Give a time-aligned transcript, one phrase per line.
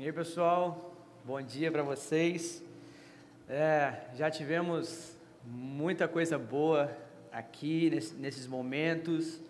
[0.00, 0.94] E aí, pessoal,
[1.24, 2.62] bom dia para vocês.
[3.48, 6.96] É, já tivemos muita coisa boa
[7.32, 9.40] aqui nesse, nesses momentos.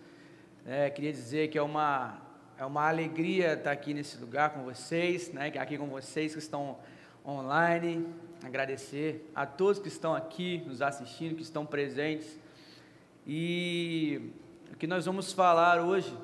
[0.66, 2.18] É, queria dizer que é uma,
[2.56, 6.78] é uma alegria estar aqui nesse lugar com vocês, né, aqui com vocês que estão
[7.26, 8.08] online.
[8.42, 12.40] Agradecer a todos que estão aqui nos assistindo, que estão presentes.
[13.26, 14.32] E
[14.72, 16.16] o que nós vamos falar hoje,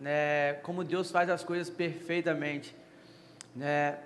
[0.00, 2.82] né, como Deus faz as coisas perfeitamente.
[3.54, 3.98] Né?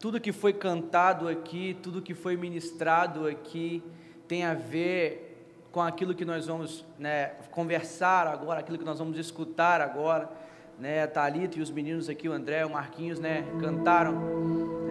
[0.00, 3.82] Tudo que foi cantado aqui, tudo que foi ministrado aqui,
[4.26, 5.26] tem a ver
[5.70, 10.28] com aquilo que nós vamos né, conversar agora, aquilo que nós vamos escutar agora.
[10.78, 14.12] Né, a Thalita e os meninos aqui, o André, o Marquinhos, né, cantaram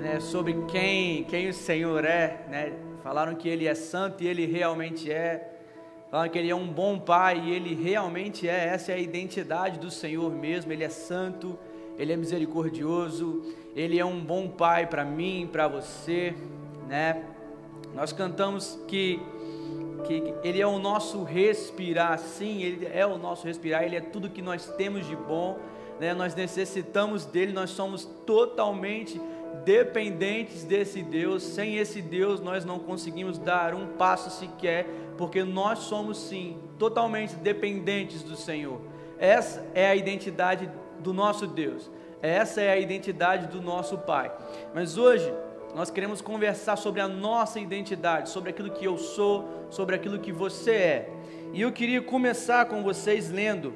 [0.01, 4.45] né, sobre quem, quem o Senhor é, né, falaram que Ele é santo e Ele
[4.45, 5.59] realmente é,
[6.09, 9.79] falaram que Ele é um bom Pai e Ele realmente é, essa é a identidade
[9.79, 11.57] do Senhor mesmo, Ele é santo,
[11.97, 13.43] Ele é misericordioso,
[13.75, 16.33] ele é um bom pai para mim, para você,
[16.87, 17.23] né?
[17.93, 19.21] Nós cantamos que
[20.05, 24.29] que ele é o nosso respirar, sim, ele é o nosso respirar, ele é tudo
[24.29, 25.57] que nós temos de bom,
[25.99, 26.13] né?
[26.13, 29.19] Nós necessitamos dele, nós somos totalmente
[29.63, 31.43] dependentes desse Deus.
[31.43, 34.85] Sem esse Deus, nós não conseguimos dar um passo sequer,
[35.17, 38.79] porque nós somos sim totalmente dependentes do Senhor.
[39.17, 40.69] Essa é a identidade
[41.05, 41.91] do nosso Deus.
[42.19, 44.31] Essa é a identidade do nosso Pai.
[44.73, 45.31] Mas hoje
[45.75, 50.31] nós queremos conversar sobre a nossa identidade, sobre aquilo que eu sou, sobre aquilo que
[50.31, 51.09] você é.
[51.53, 53.75] E eu queria começar com vocês lendo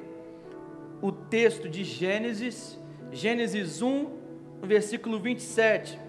[1.00, 2.76] o texto de Gênesis,
[3.12, 4.06] Gênesis 1,
[4.62, 6.00] versículo 27.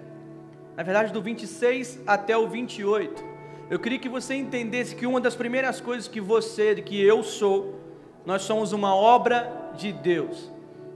[0.75, 3.23] Na verdade, do 26 até o 28.
[3.69, 7.79] Eu queria que você entendesse que uma das primeiras coisas que você, que eu sou,
[8.25, 10.51] nós somos uma obra de Deus.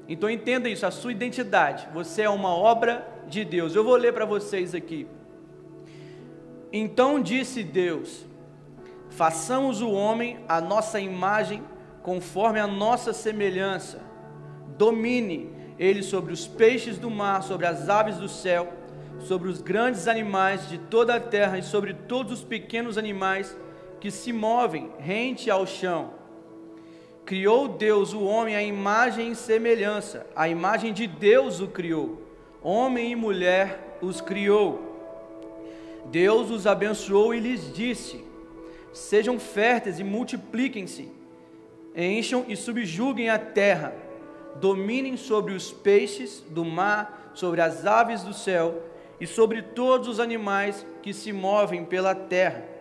[0.08, 1.88] Então entenda isso, a sua identidade.
[1.94, 3.76] Você é uma obra de Deus.
[3.76, 5.08] Eu vou ler para vocês aqui.
[6.72, 8.26] Então disse Deus:
[9.10, 11.64] Façamos o homem a nossa imagem,
[12.04, 14.02] conforme a nossa semelhança.
[14.78, 18.74] Domine ele sobre os peixes do mar, sobre as aves do céu,
[19.20, 23.58] sobre os grandes animais de toda a terra e sobre todos os pequenos animais
[24.00, 26.25] que se movem rente ao chão
[27.26, 32.22] Criou Deus o homem à imagem e semelhança, a imagem de Deus o criou,
[32.62, 34.94] homem e mulher os criou.
[36.06, 38.24] Deus os abençoou e lhes disse:
[38.94, 41.12] Sejam férteis e multipliquem-se,
[41.96, 43.96] encham e subjuguem a terra,
[44.58, 48.84] dominem sobre os peixes do mar, sobre as aves do céu
[49.20, 52.75] e sobre todos os animais que se movem pela terra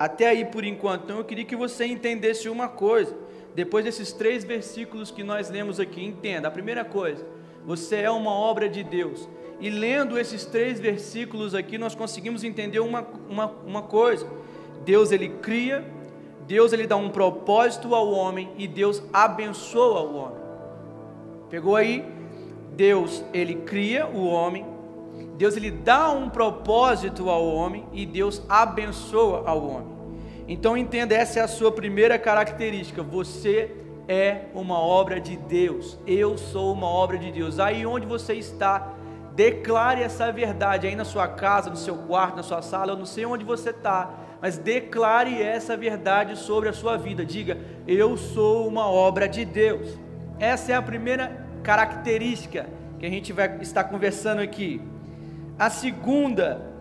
[0.00, 1.04] até aí por enquanto.
[1.04, 3.14] Então eu queria que você entendesse uma coisa.
[3.54, 6.48] Depois desses três versículos que nós lemos aqui, entenda.
[6.48, 7.26] A primeira coisa,
[7.66, 9.28] você é uma obra de Deus.
[9.60, 14.26] E lendo esses três versículos aqui, nós conseguimos entender uma, uma, uma coisa.
[14.86, 15.84] Deus ele cria,
[16.46, 20.40] Deus ele dá um propósito ao homem e Deus abençoa o homem.
[21.50, 22.02] Pegou aí?
[22.74, 24.64] Deus ele cria o homem,
[25.36, 30.00] Deus ele dá um propósito ao homem e Deus abençoa ao homem.
[30.46, 33.02] Então entenda, essa é a sua primeira característica.
[33.02, 33.70] Você
[34.08, 35.98] é uma obra de Deus.
[36.06, 37.60] Eu sou uma obra de Deus.
[37.60, 38.92] Aí onde você está,
[39.34, 43.06] declare essa verdade aí na sua casa, no seu quarto, na sua sala, eu não
[43.06, 47.24] sei onde você está, mas declare essa verdade sobre a sua vida.
[47.24, 49.98] Diga: Eu sou uma obra de Deus.
[50.38, 52.66] Essa é a primeira característica
[52.98, 54.82] que a gente vai estar conversando aqui.
[55.60, 56.72] A segunda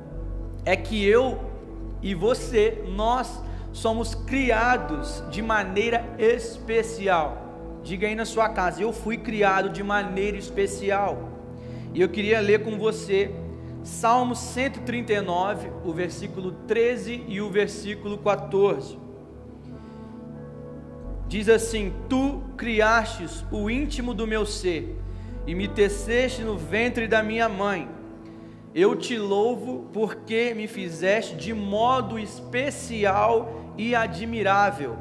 [0.64, 1.38] é que eu
[2.02, 7.82] e você, nós somos criados de maneira especial.
[7.84, 11.28] Diga aí na sua casa, eu fui criado de maneira especial.
[11.94, 13.36] E eu queria ler com você
[13.84, 18.98] Salmo 139, o versículo 13 e o versículo 14.
[21.28, 24.98] Diz assim: Tu criastes o íntimo do meu ser
[25.46, 27.99] e me teceste no ventre da minha mãe.
[28.74, 34.96] Eu te louvo porque me fizeste de modo especial e admirável.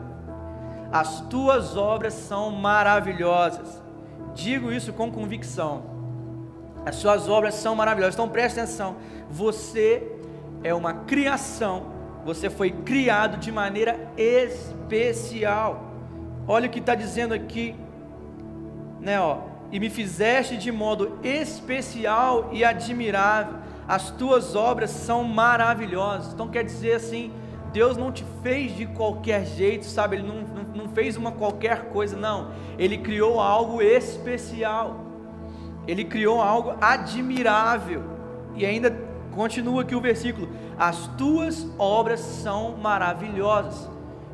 [0.90, 3.82] As tuas obras são maravilhosas.
[4.34, 5.82] Digo isso com convicção.
[6.86, 8.14] As suas obras são maravilhosas.
[8.14, 8.96] Então preste atenção.
[9.30, 10.10] Você
[10.64, 11.98] é uma criação.
[12.24, 15.84] Você foi criado de maneira especial.
[16.46, 17.76] Olha o que está dizendo aqui,
[19.00, 19.20] né?
[19.20, 23.54] Ó, e me fizeste de modo especial e admirável.
[23.86, 26.32] As tuas obras são maravilhosas.
[26.32, 27.32] Então quer dizer assim,
[27.72, 30.16] Deus não te fez de qualquer jeito, sabe?
[30.16, 32.50] Ele não, não, não fez uma qualquer coisa, não.
[32.78, 35.04] Ele criou algo especial.
[35.86, 38.02] Ele criou algo admirável.
[38.54, 38.90] E ainda
[39.32, 40.48] continua aqui o versículo:
[40.78, 43.88] As tuas obras são maravilhosas.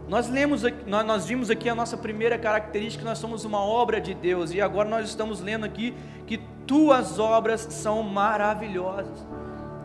[0.08, 4.52] Nós lemos, nós vimos aqui a nossa primeira característica, nós somos uma obra de Deus,
[4.52, 5.94] e agora nós estamos lendo aqui
[6.26, 9.26] que tuas obras são maravilhosas.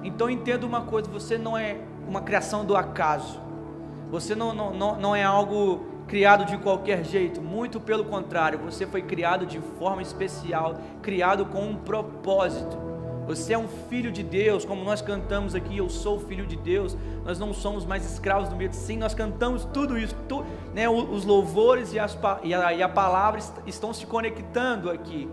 [0.03, 1.77] Então entenda uma coisa: você não é
[2.07, 3.39] uma criação do acaso,
[4.11, 8.85] você não, não, não, não é algo criado de qualquer jeito, muito pelo contrário, você
[8.87, 12.77] foi criado de forma especial, criado com um propósito.
[13.29, 16.97] Você é um filho de Deus, como nós cantamos aqui, eu sou filho de Deus.
[17.23, 18.73] Nós não somos mais escravos do medo.
[18.73, 20.15] Sim, nós cantamos tudo isso.
[20.27, 20.43] Tu,
[20.73, 25.29] né, os louvores e, as, e, a, e a palavra estão se conectando aqui.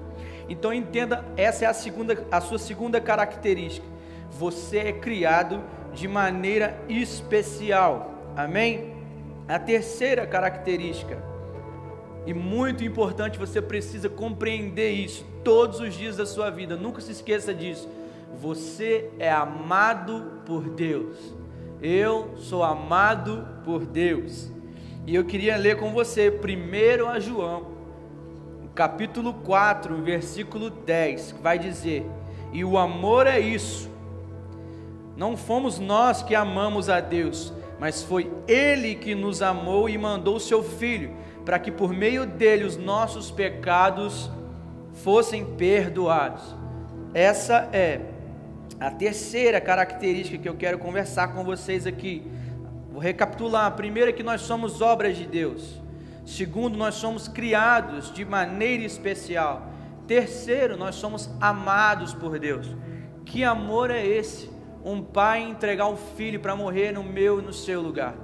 [0.47, 3.87] Então entenda, essa é a, segunda, a sua segunda característica.
[4.33, 5.63] Você é criado
[5.95, 8.11] de maneira especial.
[8.37, 8.95] Amém?
[9.49, 11.17] A terceira característica,
[12.27, 16.77] e muito importante, você precisa compreender isso todos os dias da sua vida.
[16.77, 17.89] Nunca se esqueça disso.
[18.41, 21.17] Você é amado por Deus.
[21.81, 24.51] Eu sou amado por Deus.
[25.07, 27.69] E eu queria ler com você primeiro a João,
[28.75, 32.05] capítulo 4, versículo 10, que vai dizer:
[32.53, 33.89] "E o amor é isso.
[35.17, 40.37] Não fomos nós que amamos a Deus, mas foi ele que nos amou e mandou
[40.37, 41.13] o seu filho,
[41.47, 44.29] para que por meio dele os nossos pecados
[44.93, 46.43] fossem perdoados.
[47.15, 48.01] Essa é
[48.81, 52.29] a terceira característica que eu quero conversar com vocês aqui.
[52.91, 53.65] Vou recapitular.
[53.65, 55.81] A primeira é que nós somos obras de Deus.
[56.25, 59.71] Segundo, nós somos criados de maneira especial.
[60.09, 62.77] Terceiro, nós somos amados por Deus.
[63.25, 64.51] Que amor é esse?
[64.85, 68.15] Um pai entregar um filho para morrer no meu e no seu lugar.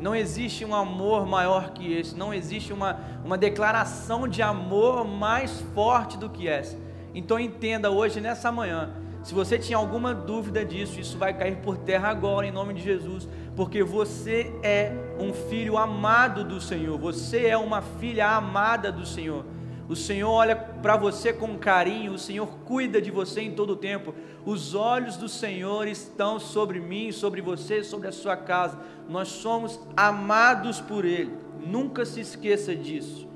[0.00, 5.60] Não existe um amor maior que esse, não existe uma, uma declaração de amor mais
[5.74, 6.76] forte do que essa.
[7.14, 8.90] Então entenda hoje, nessa manhã,
[9.22, 12.82] se você tinha alguma dúvida disso, isso vai cair por terra agora, em nome de
[12.82, 19.04] Jesus, porque você é um filho amado do Senhor, você é uma filha amada do
[19.04, 19.44] Senhor.
[19.90, 23.76] O Senhor olha para você com carinho, o Senhor cuida de você em todo o
[23.76, 24.14] tempo.
[24.46, 28.78] Os olhos do Senhor estão sobre mim, sobre você, sobre a sua casa.
[29.08, 31.32] Nós somos amados por Ele.
[31.66, 33.26] Nunca se esqueça disso.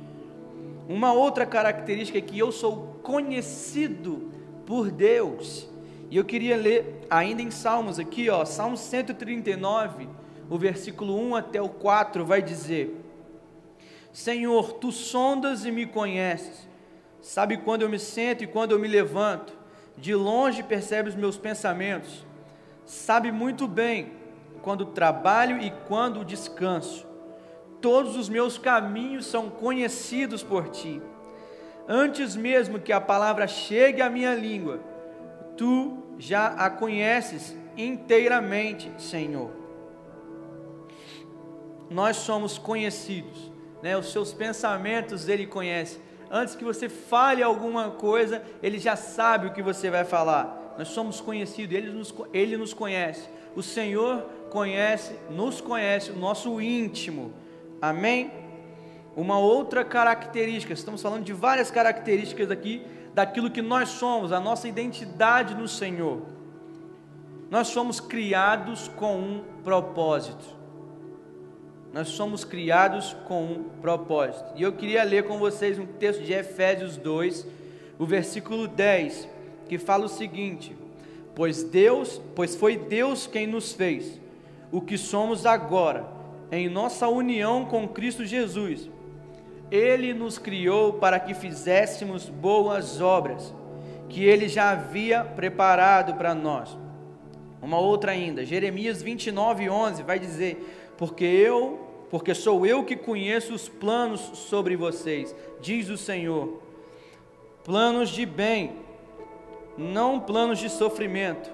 [0.88, 4.30] Uma outra característica é que eu sou conhecido
[4.64, 5.68] por Deus.
[6.08, 10.08] E eu queria ler ainda em Salmos aqui, ó, Salmo 139,
[10.48, 13.03] o versículo 1 até o 4 vai dizer:
[14.14, 16.68] Senhor, tu sondas e me conheces,
[17.20, 19.52] sabe quando eu me sento e quando eu me levanto,
[19.98, 22.24] de longe percebe os meus pensamentos,
[22.84, 24.12] sabe muito bem
[24.62, 27.04] quando trabalho e quando descanso.
[27.80, 31.02] Todos os meus caminhos são conhecidos por ti.
[31.88, 34.78] Antes mesmo que a palavra chegue à minha língua,
[35.56, 39.50] tu já a conheces inteiramente, Senhor.
[41.90, 43.52] Nós somos conhecidos
[43.84, 43.98] né?
[43.98, 46.00] Os seus pensamentos ele conhece.
[46.30, 50.74] Antes que você fale alguma coisa, ele já sabe o que você vai falar.
[50.78, 53.28] Nós somos conhecidos, ele nos, ele nos conhece.
[53.54, 57.34] O Senhor conhece, nos conhece, o nosso íntimo.
[57.80, 58.32] Amém?
[59.14, 64.66] Uma outra característica, estamos falando de várias características aqui daquilo que nós somos, a nossa
[64.66, 66.22] identidade no Senhor.
[67.50, 70.63] Nós somos criados com um propósito.
[71.94, 74.46] Nós somos criados com um propósito.
[74.56, 77.46] E eu queria ler com vocês um texto de Efésios 2,
[78.00, 79.28] o versículo 10,
[79.68, 80.76] que fala o seguinte:
[81.36, 84.20] Pois Deus, pois foi Deus quem nos fez
[84.72, 86.04] o que somos agora,
[86.50, 88.90] em nossa união com Cristo Jesus.
[89.70, 93.54] Ele nos criou para que fizéssemos boas obras,
[94.08, 96.76] que ele já havia preparado para nós.
[97.62, 101.83] Uma outra ainda, Jeremias 29, 11 vai dizer: Porque eu
[102.14, 106.62] porque sou eu que conheço os planos sobre vocês, diz o Senhor.
[107.64, 108.76] Planos de bem,
[109.76, 111.50] não planos de sofrimento.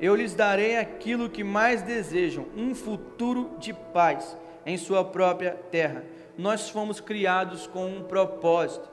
[0.00, 6.04] Eu lhes darei aquilo que mais desejam, um futuro de paz em sua própria terra.
[6.38, 8.88] Nós fomos criados com um propósito.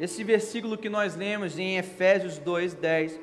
[0.00, 3.20] Esse versículo que nós lemos em Efésios 2:10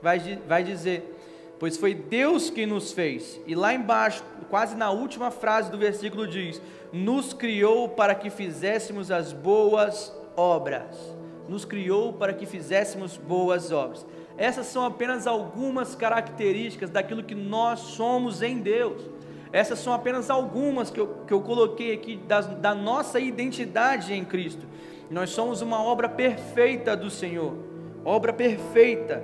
[0.00, 1.14] vai, vai dizer:
[1.58, 3.40] Pois foi Deus quem nos fez.
[3.46, 6.60] E lá embaixo, quase na última frase do versículo diz:
[6.92, 11.14] nos criou para que fizéssemos as boas obras.
[11.48, 14.04] Nos criou para que fizéssemos boas obras.
[14.36, 19.02] Essas são apenas algumas características daquilo que nós somos em Deus.
[19.52, 24.24] Essas são apenas algumas que eu, que eu coloquei aqui das, da nossa identidade em
[24.24, 24.66] Cristo.
[25.10, 27.54] Nós somos uma obra perfeita do Senhor.
[28.04, 29.22] obra perfeita,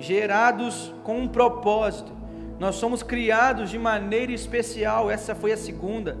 [0.00, 2.12] gerados com um propósito.
[2.58, 6.18] Nós somos criados de maneira especial, essa foi a segunda.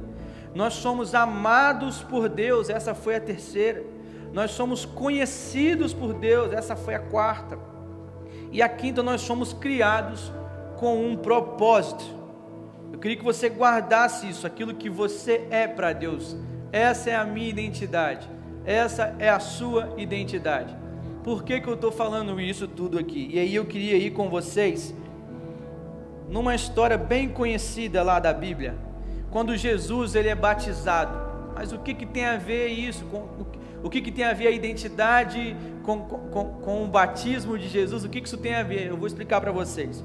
[0.54, 3.82] Nós somos amados por Deus, essa foi a terceira.
[4.32, 7.58] Nós somos conhecidos por Deus, essa foi a quarta.
[8.52, 10.32] E a quinta, nós somos criados
[10.76, 12.04] com um propósito.
[12.92, 16.36] Eu queria que você guardasse isso, aquilo que você é para Deus.
[16.72, 18.28] Essa é a minha identidade.
[18.64, 20.76] Essa é a sua identidade.
[21.22, 23.28] Por que, que eu estou falando isso tudo aqui?
[23.32, 24.94] E aí eu queria ir com vocês
[26.28, 28.78] numa história bem conhecida lá da Bíblia,
[29.30, 31.28] quando Jesus ele é batizado.
[31.54, 33.04] Mas o que, que tem a ver isso?
[33.06, 33.28] Com,
[33.82, 38.04] o, que, que tem a ver a identidade com, com, com o batismo de Jesus?
[38.04, 38.86] O que, que isso tem a ver?
[38.86, 40.02] Eu vou explicar para vocês.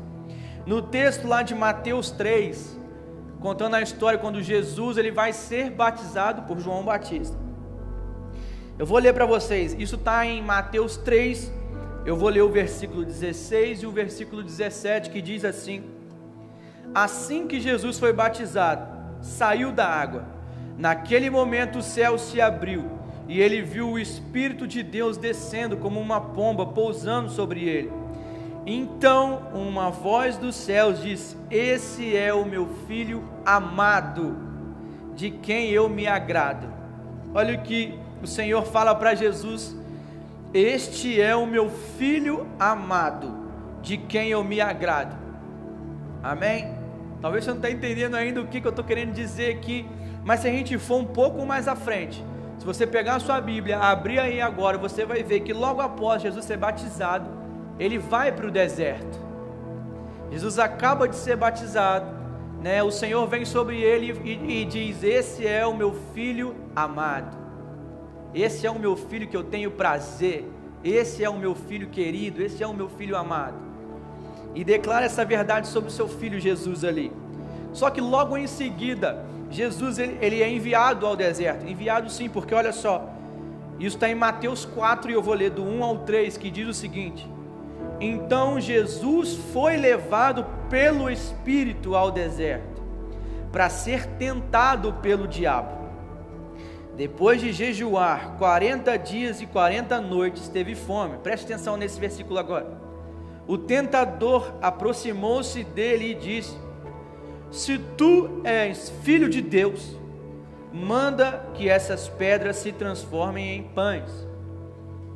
[0.66, 2.78] No texto lá de Mateus 3,
[3.40, 7.45] contando a história quando Jesus ele vai ser batizado por João Batista.
[8.78, 11.50] Eu vou ler para vocês, isso está em Mateus 3,
[12.06, 15.82] eu vou ler o versículo 16 e o versículo 17 que diz assim:
[16.94, 18.86] Assim que Jesus foi batizado,
[19.22, 20.26] saiu da água.
[20.78, 22.84] Naquele momento o céu se abriu
[23.30, 27.94] e ele viu o Espírito de Deus descendo como uma pomba pousando sobre ele.
[28.66, 34.36] Então uma voz dos céus disse: Esse é o meu filho amado,
[35.16, 36.68] de quem eu me agrado.
[37.34, 39.76] Olha o que o Senhor fala para Jesus:
[40.54, 43.32] Este é o meu filho amado,
[43.82, 45.16] de quem eu me agrado.
[46.22, 46.76] Amém?
[47.22, 49.86] Talvez você não está entendendo ainda o que, que eu estou querendo dizer aqui,
[50.24, 52.24] mas se a gente for um pouco mais à frente,
[52.58, 56.22] se você pegar a sua Bíblia, abrir aí agora, você vai ver que logo após
[56.22, 57.30] Jesus ser batizado,
[57.78, 59.20] ele vai para o deserto.
[60.32, 62.08] Jesus acaba de ser batizado,
[62.60, 62.82] né?
[62.82, 67.45] O Senhor vem sobre ele e, e diz: Esse é o meu filho amado.
[68.36, 70.46] Esse é o meu filho que eu tenho prazer.
[70.84, 72.44] Esse é o meu filho querido.
[72.44, 73.56] Esse é o meu filho amado.
[74.54, 77.14] E declara essa verdade sobre o seu filho Jesus ali.
[77.72, 81.66] Só que logo em seguida, Jesus ele, é enviado ao deserto.
[81.66, 83.10] Enviado sim, porque olha só.
[83.80, 86.68] Isso está em Mateus 4 e eu vou ler do 1 ao 3, que diz
[86.68, 87.28] o seguinte:
[88.00, 92.82] Então Jesus foi levado pelo Espírito ao deserto,
[93.52, 95.85] para ser tentado pelo diabo.
[96.96, 101.18] Depois de jejuar 40 dias e 40 noites, teve fome.
[101.18, 102.80] Preste atenção nesse versículo agora.
[103.48, 106.58] O tentador aproximou-se dele e disse:
[107.52, 109.98] Se tu és filho de Deus,
[110.72, 114.28] manda que essas pedras se transformem em pães.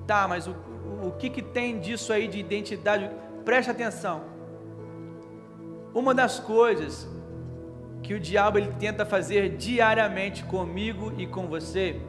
[0.06, 0.56] Tá, mas o,
[1.04, 3.10] o que, que tem disso aí de identidade?
[3.46, 4.24] Preste atenção.
[5.94, 7.08] Uma das coisas
[8.02, 12.00] que o diabo ele tenta fazer diariamente comigo e com você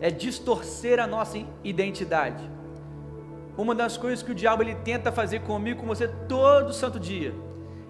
[0.00, 2.42] é distorcer a nossa identidade.
[3.56, 7.32] Uma das coisas que o diabo ele tenta fazer comigo, com você todo santo dia,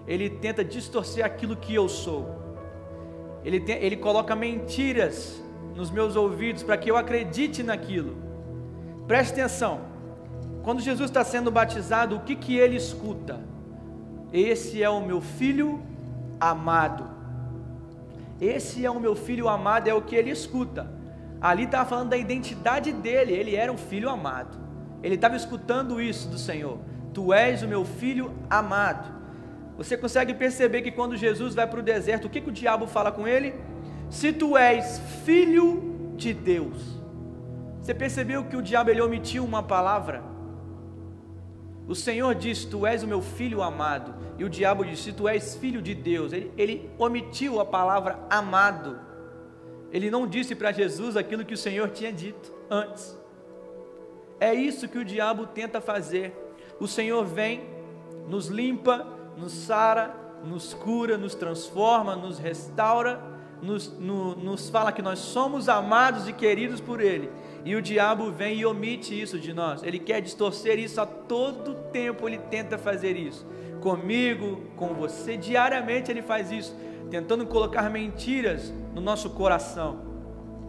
[0.07, 2.35] ele tenta distorcer aquilo que eu sou.
[3.43, 5.41] Ele, tem, ele coloca mentiras
[5.75, 8.15] nos meus ouvidos para que eu acredite naquilo.
[9.07, 9.81] Preste atenção.
[10.63, 13.39] Quando Jesus está sendo batizado, o que, que ele escuta?
[14.33, 15.81] Esse é o meu filho
[16.39, 17.14] amado.
[18.39, 20.91] Esse é o meu filho amado, é o que ele escuta.
[21.39, 24.57] Ali estava falando da identidade dele, ele era um filho amado.
[25.03, 26.79] Ele estava escutando isso do Senhor.
[27.13, 29.13] Tu és o meu filho amado.
[29.77, 32.87] Você consegue perceber que quando Jesus vai para o deserto, o que, que o diabo
[32.87, 33.53] fala com ele?
[34.09, 36.95] Se tu és filho de Deus.
[37.81, 40.34] Você percebeu que o diabo ele omitiu uma palavra?
[41.87, 44.13] O Senhor diz: Tu és o meu filho amado.
[44.37, 46.33] E o diabo disse: Tu és filho de Deus.
[46.33, 48.99] Ele, ele omitiu a palavra amado.
[49.91, 53.17] Ele não disse para Jesus aquilo que o Senhor tinha dito antes.
[54.39, 56.33] É isso que o diabo tenta fazer.
[56.79, 57.63] O Senhor vem,
[58.27, 60.13] nos limpa, nos sara,
[60.43, 63.21] nos cura, nos transforma, nos restaura,
[63.61, 67.29] nos, no, nos fala que nós somos amados e queridos por Ele.
[67.65, 69.81] E o diabo vem e omite isso de nós.
[69.81, 73.43] Ele quer distorcer isso a todo tempo, ele tenta fazer isso.
[73.81, 76.75] Comigo, com você, diariamente ele faz isso,
[77.09, 79.99] tentando colocar mentiras no nosso coração.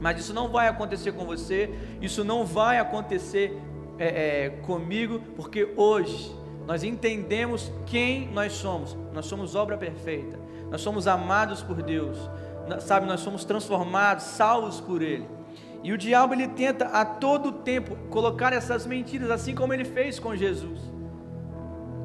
[0.00, 3.54] Mas isso não vai acontecer com você, isso não vai acontecer
[3.98, 6.34] é, é, comigo, porque hoje
[6.66, 8.96] nós entendemos quem nós somos.
[9.12, 10.38] Nós somos obra perfeita,
[10.70, 12.18] nós somos amados por Deus,
[12.80, 15.26] sabe, nós somos transformados, salvos por Ele.
[15.86, 20.18] E o diabo ele tenta a todo tempo colocar essas mentiras, assim como ele fez
[20.18, 20.80] com Jesus.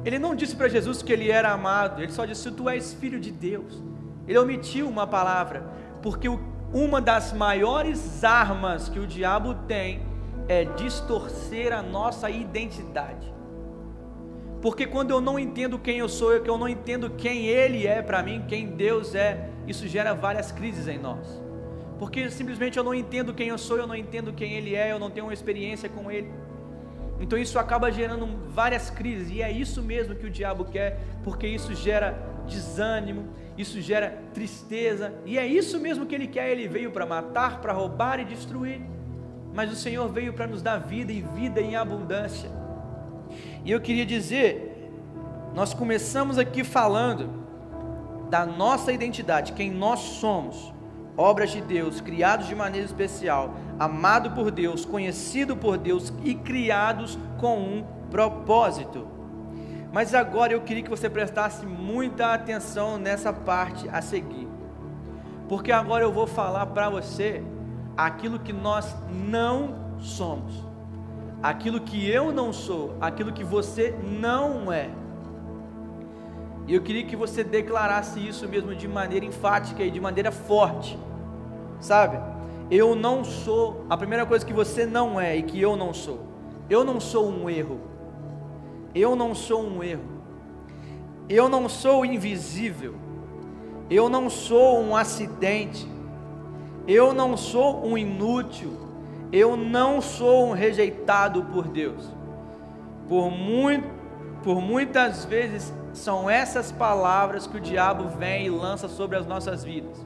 [0.04, 3.18] Ele não disse para Jesus que ele era amado, ele só disse: Tu és filho
[3.18, 3.82] de Deus.
[4.28, 5.64] Ele omitiu uma palavra,
[6.00, 6.28] porque
[6.72, 10.02] uma das maiores armas que o diabo tem
[10.48, 13.34] é distorcer a nossa identidade.
[14.60, 18.00] Porque quando eu não entendo quem eu sou, que eu não entendo quem Ele é
[18.00, 21.42] para mim, quem Deus é, isso gera várias crises em nós.
[22.02, 24.98] Porque simplesmente eu não entendo quem eu sou, eu não entendo quem Ele é, eu
[24.98, 26.32] não tenho uma experiência com Ele.
[27.20, 31.46] Então isso acaba gerando várias crises, e é isso mesmo que o diabo quer, porque
[31.46, 36.50] isso gera desânimo, isso gera tristeza, e é isso mesmo que ele quer.
[36.50, 38.80] Ele veio para matar, para roubar e destruir,
[39.54, 42.50] mas o Senhor veio para nos dar vida e vida em abundância.
[43.64, 44.90] E eu queria dizer,
[45.54, 47.30] nós começamos aqui falando
[48.28, 50.72] da nossa identidade, quem nós somos,
[51.16, 57.18] obras de Deus, criados de maneira especial, amado por Deus, conhecido por Deus e criados
[57.38, 59.06] com um propósito.
[59.92, 64.48] Mas agora eu queria que você prestasse muita atenção nessa parte a seguir.
[65.48, 67.42] Porque agora eu vou falar para você
[67.96, 70.64] aquilo que nós não somos.
[71.42, 74.88] Aquilo que eu não sou, aquilo que você não é.
[76.66, 80.98] E eu queria que você declarasse isso mesmo de maneira enfática e de maneira forte.
[81.80, 82.18] Sabe?
[82.70, 86.20] Eu não sou, a primeira coisa que você não é e que eu não sou.
[86.70, 87.80] Eu não sou um erro.
[88.94, 90.04] Eu não sou um erro.
[91.28, 92.94] Eu não sou invisível.
[93.90, 95.86] Eu não sou um acidente.
[96.86, 98.78] Eu não sou um inútil.
[99.32, 102.08] Eu não sou um rejeitado por Deus.
[103.08, 103.88] Por, muito,
[104.42, 109.62] por muitas vezes são essas palavras que o diabo vem e lança sobre as nossas
[109.62, 110.04] vidas.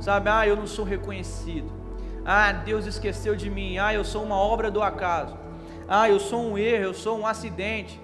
[0.00, 1.72] Sabe, ah, eu não sou reconhecido.
[2.24, 3.78] Ah, Deus esqueceu de mim.
[3.78, 5.36] Ah, eu sou uma obra do acaso.
[5.88, 8.00] Ah, eu sou um erro, eu sou um acidente.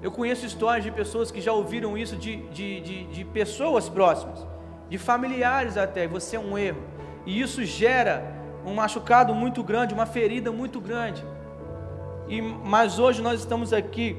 [0.00, 4.46] Eu conheço histórias de pessoas que já ouviram isso de, de, de, de pessoas próximas,
[4.88, 6.06] de familiares até.
[6.06, 6.82] Você é um erro.
[7.24, 8.24] E isso gera
[8.64, 11.24] um machucado muito grande, uma ferida muito grande.
[12.28, 14.16] E, mas hoje nós estamos aqui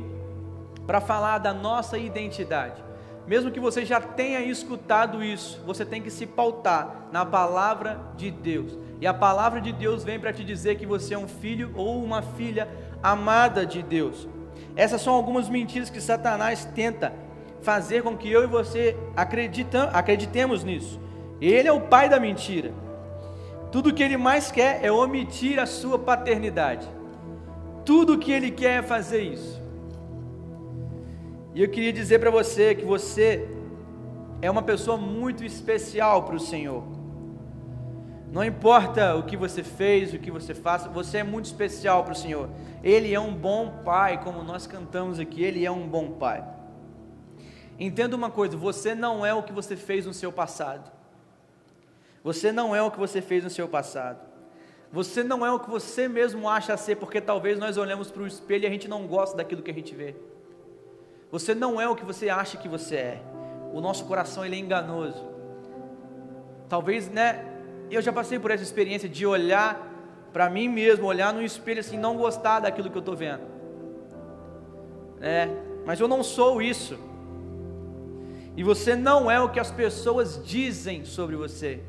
[0.86, 2.84] para falar da nossa identidade.
[3.26, 8.30] Mesmo que você já tenha escutado isso, você tem que se pautar na palavra de
[8.30, 8.78] Deus.
[9.00, 12.04] E a palavra de Deus vem para te dizer que você é um filho ou
[12.04, 12.68] uma filha
[13.02, 14.28] amada de Deus.
[14.76, 17.14] Essas são algumas mentiras que Satanás tenta
[17.62, 21.00] fazer com que eu e você acreditemos nisso.
[21.40, 22.74] Ele é o pai da mentira.
[23.72, 26.88] Tudo que ele mais quer é omitir a sua paternidade.
[27.86, 29.63] Tudo que ele quer é fazer isso.
[31.56, 33.48] E eu queria dizer para você que você
[34.42, 36.84] é uma pessoa muito especial para o Senhor.
[38.32, 42.14] Não importa o que você fez, o que você faça, você é muito especial para
[42.14, 42.50] o Senhor.
[42.84, 46.44] Ele é um bom pai, como nós cantamos aqui, ele é um bom pai.
[47.80, 50.92] Entenda uma coisa: você não é o que você fez no seu passado.
[52.24, 54.20] Você não é o que você fez no seu passado.
[54.92, 58.28] Você não é o que você mesmo acha ser, porque talvez nós olhamos para o
[58.28, 60.16] espelho e a gente não gosta daquilo que a gente vê.
[61.34, 63.22] Você não é o que você acha que você é.
[63.74, 65.26] O nosso coração ele é enganoso.
[66.70, 67.44] Talvez, né,
[67.90, 69.82] eu já passei por essa experiência de olhar
[70.32, 73.42] para mim mesmo, olhar no espelho assim, não gostar daquilo que eu estou vendo.
[75.20, 75.50] É,
[75.88, 77.00] mas eu não sou isso.
[78.56, 81.82] E você não é o que as pessoas dizem sobre você.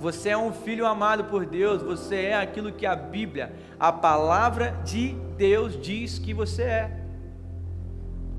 [0.00, 4.80] Você é um filho amado por Deus, você é aquilo que a Bíblia, a palavra
[4.82, 7.03] de Deus diz que você é.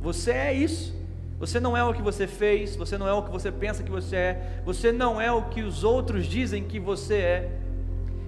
[0.06, 0.94] Você é isso.
[1.40, 3.90] Você não é o que você fez, você não é o que você pensa que
[3.90, 7.52] você é, você não é o que os outros dizem que você é.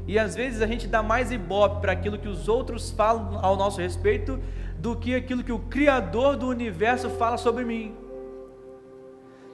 [0.07, 3.55] E às vezes a gente dá mais ibope para aquilo que os outros falam ao
[3.55, 4.39] nosso respeito
[4.79, 7.95] do que aquilo que o Criador do universo fala sobre mim.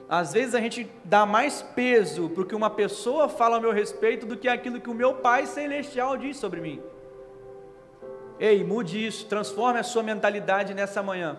[0.08, 3.72] Às vezes a gente dá mais peso para o que uma pessoa fala ao meu
[3.72, 6.80] respeito do que aquilo que o meu Pai Celestial diz sobre mim.
[8.40, 11.36] Ei, mude isso, transforme a sua mentalidade nessa manhã.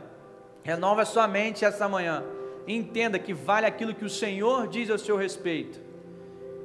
[0.66, 2.24] Renova a sua mente essa manhã.
[2.68, 5.80] Entenda que vale aquilo que o Senhor diz ao seu respeito.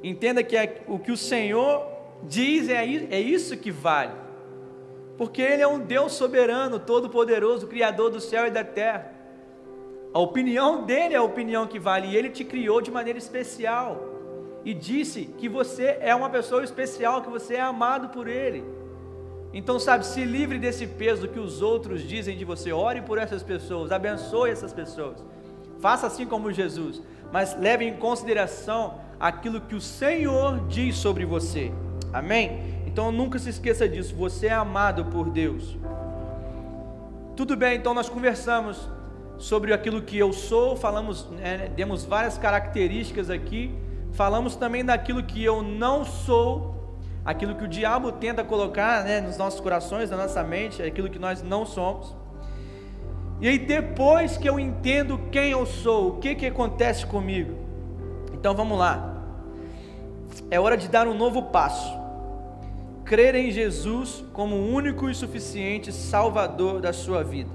[0.03, 1.85] Entenda que é, o que o Senhor
[2.23, 4.13] diz é, é isso que vale.
[5.19, 9.13] Porque Ele é um Deus soberano, todo-poderoso, Criador do céu e da terra.
[10.11, 14.01] A opinião dele é a opinião que vale, e ele te criou de maneira especial.
[14.65, 18.80] E disse que você é uma pessoa especial, que você é amado por ele.
[19.53, 22.71] Então, sabe, se livre desse peso que os outros dizem de você.
[22.71, 25.17] Ore por essas pessoas, abençoe essas pessoas.
[25.79, 27.01] Faça assim como Jesus,
[27.33, 31.71] mas leve em consideração aquilo que o Senhor diz sobre você.
[32.13, 32.83] Amém?
[32.85, 34.15] Então nunca se esqueça disso.
[34.15, 35.77] Você é amado por Deus.
[37.35, 38.87] Tudo bem, então nós conversamos
[39.37, 43.73] sobre aquilo que eu sou, falamos, é, demos várias características aqui,
[44.11, 46.80] falamos também daquilo que eu não sou
[47.23, 51.19] aquilo que o diabo tenta colocar né, nos nossos corações, na nossa mente, aquilo que
[51.19, 52.15] nós não somos.
[53.39, 57.55] E aí, depois que eu entendo quem eu sou, o que, que acontece comigo?
[58.33, 59.11] Então vamos lá.
[60.49, 61.99] É hora de dar um novo passo.
[63.03, 67.49] Crer em Jesus como o único e suficiente Salvador da sua vida.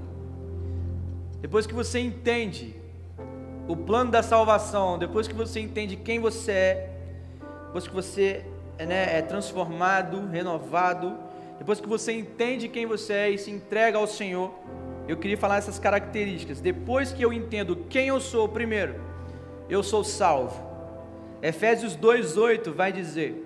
[1.41, 2.75] Depois que você entende
[3.67, 6.89] o plano da salvação, depois que você entende quem você é,
[7.67, 8.45] depois que você
[8.85, 11.17] né, é transformado, renovado,
[11.57, 14.53] depois que você entende quem você é e se entrega ao Senhor,
[15.07, 16.61] eu queria falar essas características.
[16.61, 19.01] Depois que eu entendo quem eu sou, primeiro,
[19.69, 20.65] eu sou salvo.
[21.41, 23.45] Efésios 2:8 vai dizer: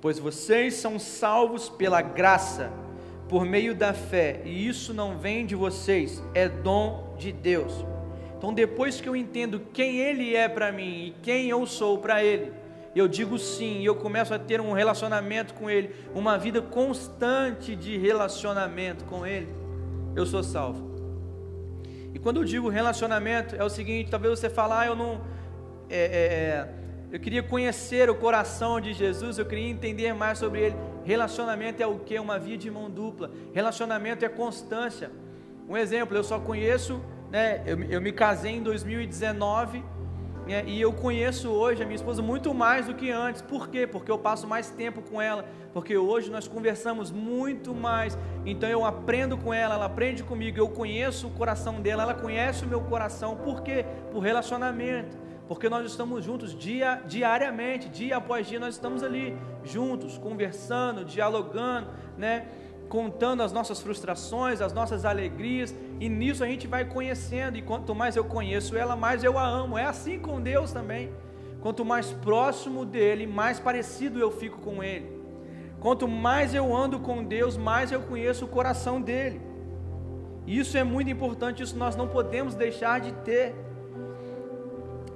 [0.00, 2.70] Pois vocês são salvos pela graça,
[3.28, 7.84] por meio da fé, e isso não vem de vocês, é dom de Deus.
[8.36, 12.24] Então, depois que eu entendo quem Ele é para mim e quem eu sou para
[12.24, 12.50] Ele,
[12.94, 17.96] eu digo sim, eu começo a ter um relacionamento com Ele, uma vida constante de
[17.96, 19.48] relacionamento com Ele,
[20.16, 20.90] eu sou salvo.
[22.12, 25.20] E quando eu digo relacionamento, é o seguinte: talvez você falar, ah, eu não.
[25.88, 26.68] É, é, é,
[27.12, 30.76] eu queria conhecer o coração de Jesus, eu queria entender mais sobre Ele.
[31.04, 32.18] Relacionamento é o que?
[32.18, 33.30] Uma via de mão dupla.
[33.52, 35.10] Relacionamento é constância.
[35.68, 37.00] Um exemplo, eu só conheço,
[37.30, 37.62] né?
[37.66, 39.82] Eu, eu me casei em 2019 é,
[40.66, 43.40] e eu conheço hoje a minha esposa muito mais do que antes.
[43.40, 43.86] Por quê?
[43.86, 45.44] Porque eu passo mais tempo com ela.
[45.72, 48.18] Porque hoje nós conversamos muito mais.
[48.44, 50.58] Então eu aprendo com ela, ela aprende comigo.
[50.58, 53.36] Eu conheço o coração dela, ela conhece o meu coração.
[53.36, 53.84] Por quê?
[54.10, 55.16] Por relacionamento.
[55.46, 61.88] Porque nós estamos juntos dia, diariamente, dia após dia, nós estamos ali juntos, conversando, dialogando,
[62.16, 62.46] né?
[62.90, 67.94] Contando as nossas frustrações, as nossas alegrias, e nisso a gente vai conhecendo, e quanto
[67.94, 69.78] mais eu conheço ela, mais eu a amo.
[69.78, 71.12] É assim com Deus também.
[71.62, 75.08] Quanto mais próximo dele, mais parecido eu fico com ele.
[75.78, 79.40] Quanto mais eu ando com Deus, mais eu conheço o coração dele.
[80.44, 83.54] Isso é muito importante, isso nós não podemos deixar de ter.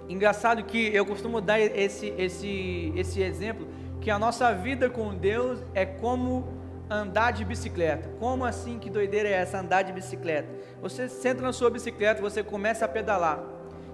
[0.08, 3.66] Engraçado que eu costumo dar esse, esse, esse exemplo,
[4.00, 8.08] que a nossa vida com Deus é como andar de bicicleta.
[8.18, 8.78] Como assim?
[8.78, 9.58] Que doideira é essa?
[9.58, 10.48] Andar de bicicleta.
[10.82, 13.40] Você senta na sua bicicleta, você começa a pedalar.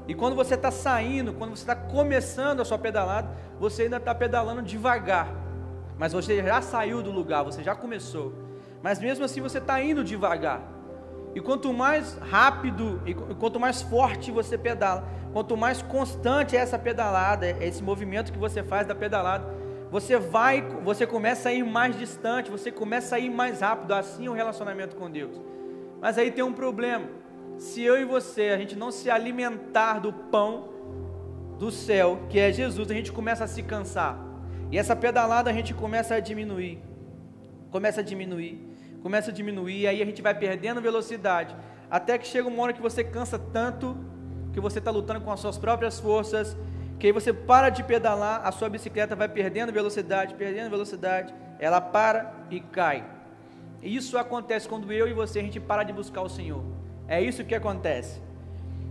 [0.08, 4.14] E quando você está saindo, quando você está começando a sua pedalada, você ainda está
[4.14, 5.28] pedalando devagar.
[5.96, 8.32] Mas você já saiu do lugar, você já começou.
[8.82, 10.62] Mas mesmo assim você está indo devagar.
[11.34, 16.78] E quanto mais rápido e quanto mais forte você pedala, quanto mais constante é essa
[16.78, 19.46] pedalada, esse movimento que você faz da pedalada,
[19.90, 24.26] você vai, você começa a ir mais distante, você começa a ir mais rápido, assim
[24.26, 25.40] é o relacionamento com Deus.
[26.00, 27.06] Mas aí tem um problema.
[27.58, 30.68] Se eu e você, a gente não se alimentar do pão
[31.58, 34.18] do céu, que é Jesus, a gente começa a se cansar.
[34.70, 36.80] E essa pedalada a gente começa a diminuir.
[37.70, 38.58] Começa a diminuir,
[39.02, 41.54] começa a diminuir, e aí a gente vai perdendo velocidade.
[41.90, 43.96] Até que chega uma hora que você cansa tanto
[44.52, 46.56] que você está lutando com as suas próprias forças
[47.00, 51.80] que aí você para de pedalar, a sua bicicleta vai perdendo velocidade, perdendo velocidade, ela
[51.80, 53.02] para e cai.
[53.82, 56.62] E isso acontece quando eu e você a gente para de buscar o Senhor.
[57.08, 58.20] É isso que acontece.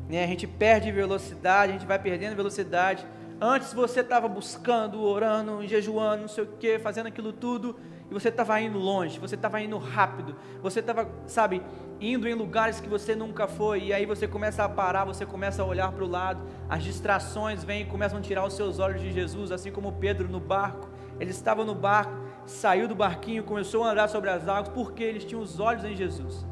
[0.09, 0.23] Né?
[0.23, 3.05] A gente perde velocidade, a gente vai perdendo velocidade.
[3.39, 8.29] Antes você estava buscando, orando, jejuando, não sei o que, fazendo aquilo tudo, e você
[8.29, 11.61] estava indo longe, você estava indo rápido, você estava, sabe,
[12.01, 15.61] indo em lugares que você nunca foi, e aí você começa a parar, você começa
[15.61, 19.01] a olhar para o lado, as distrações vêm e começam a tirar os seus olhos
[19.01, 20.89] de Jesus, assim como Pedro no barco.
[21.19, 22.13] Ele estava no barco,
[22.45, 25.95] saiu do barquinho, começou a andar sobre as águas, porque eles tinham os olhos em
[25.95, 26.45] Jesus.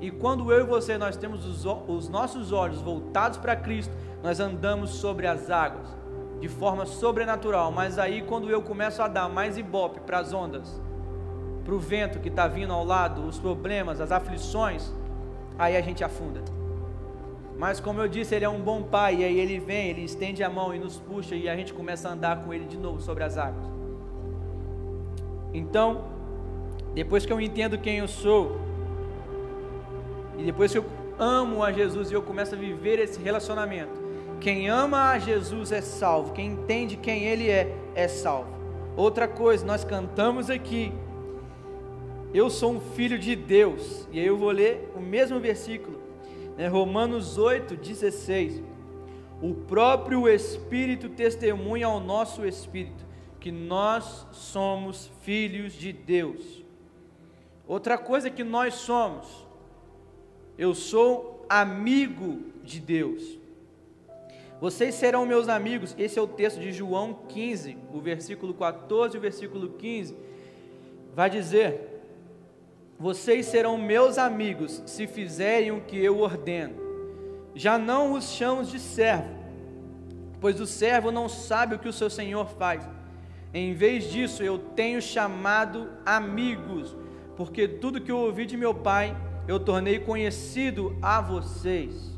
[0.00, 4.40] E quando eu e você nós temos os, os nossos olhos voltados para Cristo, nós
[4.40, 5.96] andamos sobre as águas
[6.40, 7.72] de forma sobrenatural.
[7.72, 10.80] Mas aí quando eu começo a dar mais ibope para as ondas,
[11.66, 14.88] para o vento que está vindo ao lado, os problemas, as aflições,
[15.58, 16.40] aí a gente afunda.
[17.58, 20.44] Mas como eu disse, ele é um bom pai, e aí ele vem, ele estende
[20.44, 23.00] a mão e nos puxa, e a gente começa a andar com ele de novo
[23.00, 23.66] sobre as águas.
[25.52, 26.04] Então,
[26.94, 28.60] depois que eu entendo quem eu sou,
[30.38, 30.84] e depois que eu
[31.18, 34.06] amo a Jesus e eu começo a viver esse relacionamento,
[34.40, 38.54] quem ama a Jesus é salvo, quem entende quem ele é, é salvo.
[38.96, 40.92] Outra coisa, nós cantamos aqui
[42.36, 44.06] eu sou um filho de Deus.
[44.12, 46.00] E aí eu vou ler o mesmo versículo,
[46.56, 46.68] né?
[46.68, 48.62] Romanos 8, 16.
[49.40, 53.06] O próprio Espírito testemunha ao nosso Espírito
[53.40, 56.64] que nós somos filhos de Deus.
[57.66, 59.46] Outra coisa que nós somos,
[60.58, 63.38] eu sou amigo de Deus.
[64.60, 65.94] Vocês serão meus amigos.
[65.98, 70.16] Esse é o texto de João 15, o versículo 14 e o versículo 15.
[71.14, 71.95] Vai dizer:
[72.98, 76.74] Vocês serão meus amigos se fizerem o que eu ordeno.
[77.54, 79.34] Já não os chamo de servo,
[80.40, 82.88] pois o servo não sabe o que o seu senhor faz.
[83.52, 86.96] Em vez disso, eu tenho chamado amigos,
[87.36, 92.16] porque tudo que eu ouvi de meu pai eu tornei conhecido a vocês.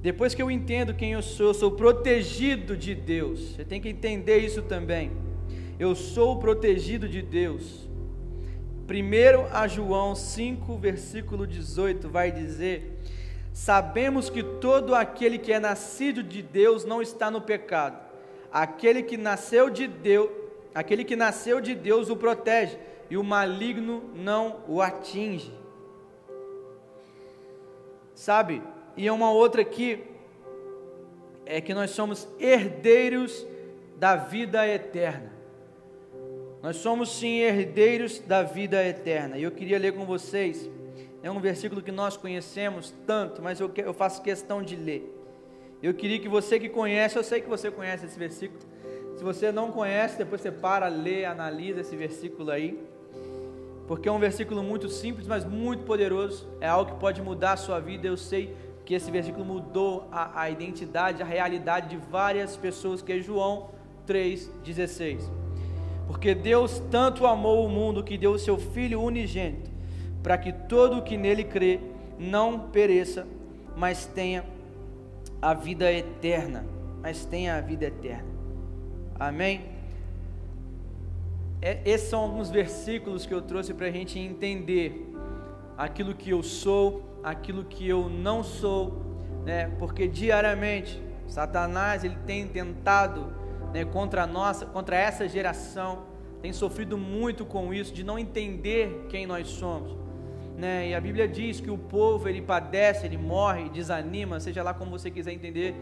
[0.00, 3.54] Depois que eu entendo quem eu sou, eu sou protegido de Deus.
[3.54, 5.12] Você tem que entender isso também.
[5.78, 7.88] Eu sou protegido de Deus.
[8.86, 12.98] Primeiro a João 5, versículo 18 vai dizer:
[13.52, 17.98] Sabemos que todo aquele que é nascido de Deus não está no pecado.
[18.50, 20.30] Aquele que nasceu de Deus,
[20.74, 25.52] aquele que nasceu de Deus o protege e o maligno não o atinge.
[28.14, 28.62] Sabe?
[28.96, 30.04] E uma outra aqui
[31.46, 33.46] é que nós somos herdeiros
[33.96, 35.31] da vida eterna.
[36.62, 39.36] Nós somos sim herdeiros da vida eterna.
[39.36, 40.70] E eu queria ler com vocês,
[41.20, 45.12] é um versículo que nós conhecemos tanto, mas eu, eu faço questão de ler.
[45.82, 48.60] Eu queria que você que conhece, eu sei que você conhece esse versículo.
[49.16, 52.78] Se você não conhece, depois você para, lê, analisa esse versículo aí.
[53.88, 56.48] Porque é um versículo muito simples, mas muito poderoso.
[56.60, 58.06] É algo que pode mudar a sua vida.
[58.06, 63.12] Eu sei que esse versículo mudou a, a identidade, a realidade de várias pessoas, que
[63.12, 63.70] é João
[64.06, 65.41] 3,16.
[66.12, 69.70] Porque Deus tanto amou o mundo que deu o seu Filho unigênito,
[70.22, 71.80] para que todo o que nele crê
[72.18, 73.26] não pereça,
[73.74, 74.44] mas tenha
[75.40, 76.66] a vida eterna.
[77.00, 78.28] Mas tenha a vida eterna.
[79.18, 79.62] Amém?
[81.62, 85.14] É, esses são alguns versículos que eu trouxe para a gente entender
[85.78, 89.00] aquilo que eu sou, aquilo que eu não sou,
[89.46, 89.72] né?
[89.78, 93.32] Porque diariamente Satanás ele tem tentado,
[93.72, 96.04] né, contra nossa, contra essa geração,
[96.40, 99.96] tem sofrido muito com isso de não entender quem nós somos,
[100.56, 100.88] né?
[100.88, 104.90] E a Bíblia diz que o povo ele padece, ele morre, desanima, seja lá como
[104.90, 105.74] você quiser entender,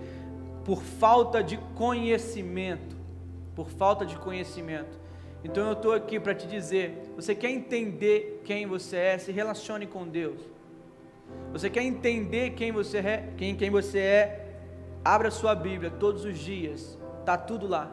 [0.65, 2.97] por falta de conhecimento,
[3.55, 5.01] por falta de conhecimento.
[5.43, 9.87] Então eu estou aqui para te dizer: você quer entender quem você é, se relacione
[9.87, 10.41] com Deus.
[11.53, 14.51] Você quer entender quem você é, quem, quem você é,
[15.05, 16.99] abra sua Bíblia todos os dias,
[17.31, 17.89] está tudo lá.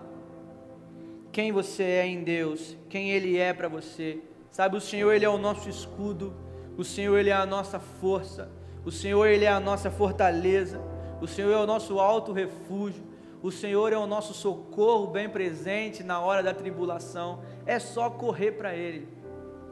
[1.32, 4.20] Quem você é em Deus, quem Ele é para você.
[4.50, 6.34] Sabe, o Senhor Ele é o nosso escudo,
[6.76, 8.50] o Senhor Ele é a nossa força,
[8.84, 10.82] o Senhor Ele é a nossa fortaleza,
[11.22, 13.04] o Senhor é o nosso alto refúgio,
[13.44, 17.42] o Senhor é o nosso socorro bem presente na hora da tribulação.
[17.68, 19.08] É só correr para Ele.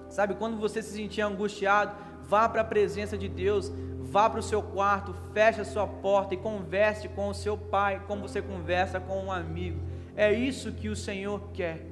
[0.09, 1.95] Sabe, quando você se sentir angustiado,
[2.27, 3.71] vá para a presença de Deus,
[4.15, 8.01] vá para o seu quarto, feche a sua porta e converse com o seu pai,
[8.07, 9.77] como você conversa com um amigo.
[10.15, 11.85] É isso que o Senhor quer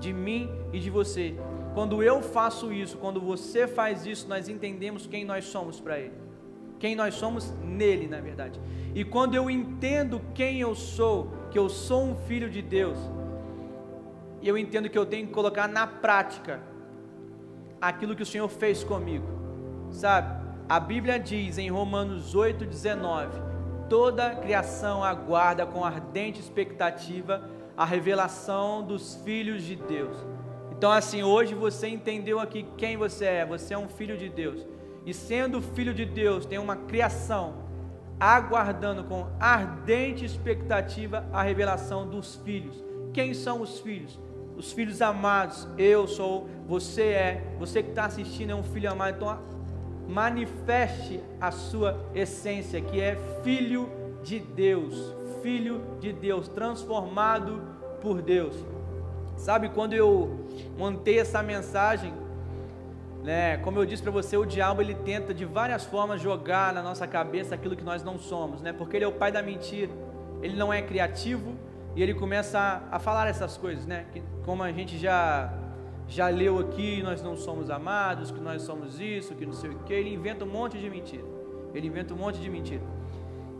[0.00, 1.34] de mim e de você.
[1.74, 6.14] Quando eu faço isso, quando você faz isso, nós entendemos quem nós somos para Ele.
[6.78, 8.58] Quem nós somos nele, na verdade.
[8.94, 12.96] E quando eu entendo quem eu sou, que eu sou um filho de Deus,
[14.42, 16.62] eu entendo que eu tenho que colocar na prática
[17.78, 19.26] aquilo que o Senhor fez comigo.
[19.90, 20.37] Sabe?
[20.68, 23.40] A Bíblia diz em Romanos 8:19,
[23.88, 27.42] toda criação aguarda com ardente expectativa
[27.74, 30.14] a revelação dos filhos de Deus.
[30.70, 34.66] Então assim, hoje você entendeu aqui quem você é, você é um filho de Deus.
[35.06, 37.54] E sendo filho de Deus, tem uma criação
[38.20, 42.84] aguardando com ardente expectativa a revelação dos filhos.
[43.14, 44.20] Quem são os filhos?
[44.54, 45.66] Os filhos amados.
[45.78, 49.16] Eu sou, você é, você que está assistindo é um filho amado.
[49.16, 49.57] Então
[50.08, 53.90] manifeste a sua essência, que é filho
[54.22, 57.62] de Deus, filho de Deus, transformado
[58.00, 58.56] por Deus.
[59.36, 62.12] Sabe quando eu montei essa mensagem,
[63.22, 66.82] né, como eu disse para você, o diabo ele tenta de várias formas jogar na
[66.82, 68.72] nossa cabeça aquilo que nós não somos, né?
[68.72, 69.92] Porque ele é o pai da mentira.
[70.40, 71.54] Ele não é criativo
[71.94, 74.06] e ele começa a, a falar essas coisas, né?
[74.12, 75.52] Que, como a gente já
[76.08, 79.78] já leu aqui, nós não somos amados, que nós somos isso, que não sei o
[79.80, 81.24] que, ele inventa um monte de mentira.
[81.74, 82.82] Ele inventa um monte de mentira.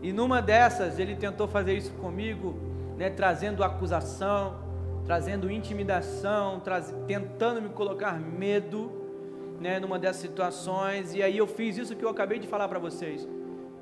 [0.01, 2.57] E numa dessas, ele tentou fazer isso comigo,
[2.97, 4.55] né, trazendo acusação,
[5.05, 8.91] trazendo intimidação, traz, tentando me colocar medo,
[9.59, 11.13] né, numa dessas situações.
[11.13, 13.27] E aí eu fiz isso que eu acabei de falar para vocês.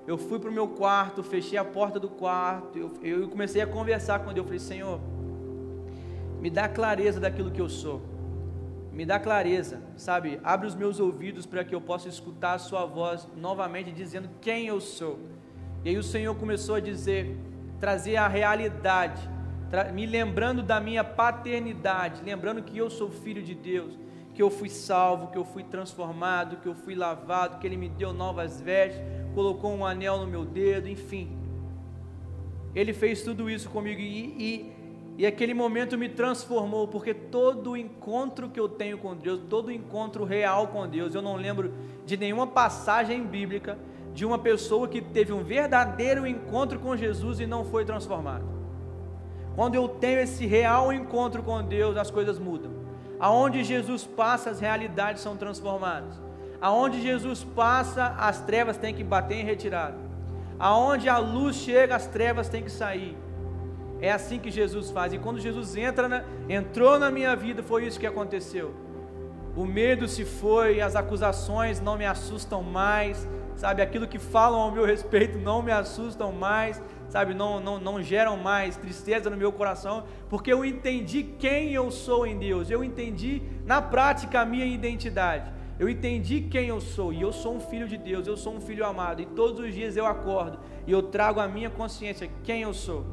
[0.06, 3.68] Eu fui para o meu quarto, fechei a porta do quarto, eu, eu comecei a
[3.68, 4.38] conversar com Deus.
[4.40, 5.00] Eu falei, Senhor,
[6.42, 8.17] me dá clareza daquilo que eu sou
[8.98, 10.40] me dá clareza, sabe?
[10.44, 14.66] Abre os meus ouvidos para que eu possa escutar a Sua voz novamente dizendo quem
[14.66, 15.20] eu sou.
[15.86, 17.38] E aí o Senhor começou a dizer,
[17.80, 19.22] trazer a realidade,
[19.94, 23.94] me lembrando da minha paternidade, lembrando que eu sou filho de Deus,
[24.34, 27.90] que eu fui salvo, que eu fui transformado, que eu fui lavado, que Ele me
[27.90, 29.00] deu novas vestes,
[29.36, 31.38] colocou um anel no meu dedo, enfim.
[32.74, 34.74] Ele fez tudo isso comigo e, e,
[35.18, 40.24] e aquele momento me transformou, porque todo encontro que eu tenho com Deus, todo encontro
[40.24, 41.74] real com Deus, eu não lembro
[42.06, 43.80] de nenhuma passagem bíblica
[44.14, 48.46] de uma pessoa que teve um verdadeiro encontro com Jesus e não foi transformado.
[49.56, 52.72] Quando eu tenho esse real encontro com Deus, as coisas mudam.
[53.20, 56.22] Aonde Jesus passa, as realidades são transformadas.
[56.62, 59.98] Aonde Jesus passa, as trevas têm que bater em retirada.
[60.60, 63.18] Aonde a luz chega, as trevas têm que sair.
[64.02, 65.14] É assim que Jesus faz.
[65.14, 68.74] E quando Jesus entra na, entrou na minha vida, foi isso que aconteceu.
[69.56, 73.82] O medo se foi, as acusações não me assustam mais, sabe?
[73.82, 78.38] Aquilo que falam ao meu respeito não me assustam mais sabe, não, não, não geram
[78.38, 83.42] mais tristeza no meu coração, porque eu entendi quem eu sou em Deus, eu entendi
[83.66, 87.88] na prática a minha identidade, eu entendi quem eu sou, e eu sou um filho
[87.88, 91.04] de Deus, eu sou um filho amado, e todos os dias eu acordo e eu
[91.04, 93.06] trago a minha consciência quem eu sou.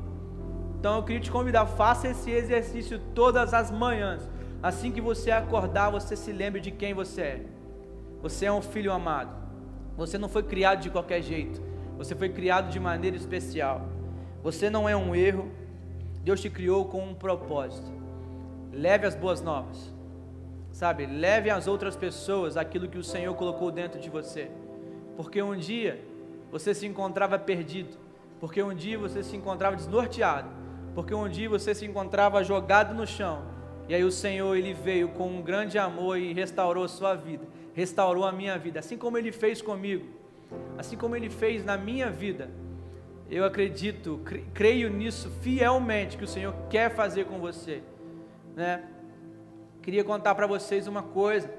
[0.85, 4.29] Então eu queria te convidar, faça esse exercício todas as manhãs.
[4.63, 7.43] Assim que você acordar, você se lembre de quem você é.
[8.21, 9.35] Você é um filho amado.
[9.97, 11.59] Você não foi criado de qualquer jeito.
[11.97, 13.89] Você foi criado de maneira especial.
[14.43, 15.51] Você não é um erro.
[16.23, 17.91] Deus te criou com um propósito.
[18.71, 19.91] Leve as boas novas.
[20.71, 21.07] Sabe?
[21.07, 24.51] Leve às outras pessoas aquilo que o Senhor colocou dentro de você.
[25.17, 26.05] Porque um dia
[26.53, 27.97] você se encontrava perdido.
[28.39, 30.64] Porque um dia você se encontrava desnorteado.
[30.95, 33.43] Porque um dia você se encontrava jogado no chão.
[33.89, 37.47] E aí o Senhor ele veio com um grande amor e restaurou a sua vida,
[37.75, 40.25] restaurou a minha vida, assim como ele fez comigo
[40.77, 42.51] assim como Ele fez na minha vida.
[43.31, 44.21] Eu acredito,
[44.53, 47.83] creio nisso fielmente que o Senhor quer fazer com você,
[48.55, 48.85] né?
[49.83, 51.51] Queria contar para vocês uma coisa,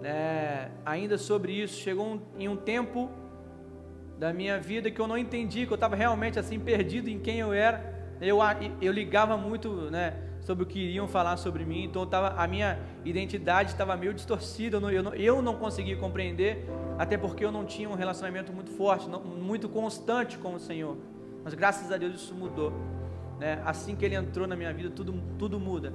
[0.00, 0.70] né?
[0.84, 3.10] Ainda sobre isso, chegou um, em um tempo
[4.18, 7.38] da minha vida que eu não entendi, que eu estava realmente assim perdido em quem
[7.38, 8.01] eu era.
[8.22, 8.38] Eu,
[8.80, 10.14] eu ligava muito, né?
[10.42, 14.76] sobre o que iriam falar sobre mim, então tava, a minha identidade estava meio distorcida,
[14.76, 18.52] eu não, eu, não, eu não conseguia compreender, até porque eu não tinha um relacionamento
[18.52, 20.96] muito forte, não, muito constante com o Senhor.
[21.44, 22.72] Mas graças a Deus isso mudou.
[23.38, 23.62] Né?
[23.64, 25.92] Assim que Ele entrou na minha vida, tudo, tudo muda.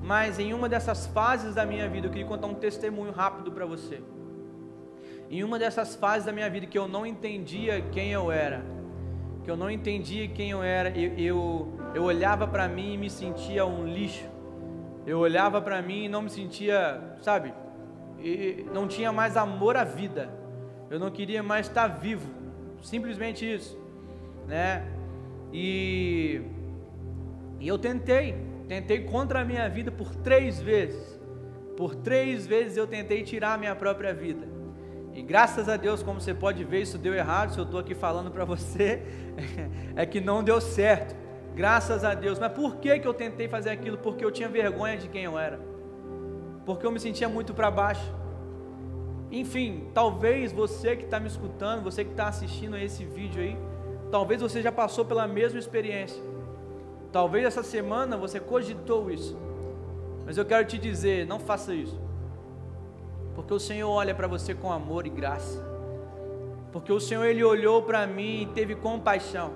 [0.00, 3.66] Mas em uma dessas fases da minha vida, eu queria contar um testemunho rápido para
[3.66, 4.00] você.
[5.28, 8.64] Em uma dessas fases da minha vida que eu não entendia quem eu era,
[9.48, 13.08] que eu não entendia quem eu era, eu, eu, eu olhava para mim e me
[13.08, 14.28] sentia um lixo.
[15.06, 17.54] Eu olhava para mim e não me sentia, sabe,
[18.20, 20.28] e não tinha mais amor à vida.
[20.90, 22.28] Eu não queria mais estar vivo,
[22.82, 23.80] simplesmente isso,
[24.46, 24.86] né?
[25.50, 26.42] E,
[27.58, 28.36] e eu tentei,
[28.68, 31.18] tentei contra a minha vida por três vezes.
[31.74, 34.46] Por três vezes eu tentei tirar a minha própria vida.
[35.18, 37.52] E graças a Deus, como você pode ver, isso deu errado.
[37.52, 39.02] Se eu estou aqui falando para você,
[39.96, 41.12] é que não deu certo.
[41.56, 42.38] Graças a Deus.
[42.38, 43.98] Mas por que, que eu tentei fazer aquilo?
[43.98, 45.58] Porque eu tinha vergonha de quem eu era.
[46.64, 48.14] Porque eu me sentia muito para baixo.
[49.28, 53.58] Enfim, talvez você que está me escutando, você que está assistindo a esse vídeo aí,
[54.12, 56.22] talvez você já passou pela mesma experiência.
[57.10, 59.36] Talvez essa semana você cogitou isso.
[60.24, 62.07] Mas eu quero te dizer, não faça isso.
[63.38, 65.64] Porque o Senhor olha para você com amor e graça.
[66.72, 69.52] Porque o Senhor ele olhou para mim e teve compaixão.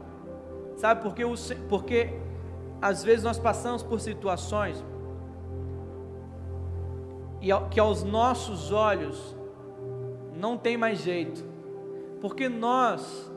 [0.77, 1.35] Sabe porque o
[1.69, 2.11] porque
[2.81, 4.85] às vezes nós passamos por situações
[7.41, 9.37] e que aos nossos olhos
[10.33, 11.45] não tem mais jeito.
[12.21, 13.33] Porque nós